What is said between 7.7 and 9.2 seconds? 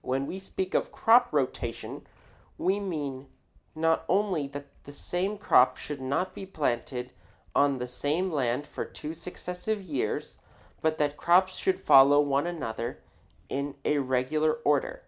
the same land for two